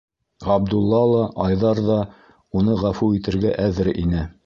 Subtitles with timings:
[0.45, 1.99] Ғабдулла ла, Айҙар ҙа
[2.63, 4.31] уны ғәфү итергә әҙер ине.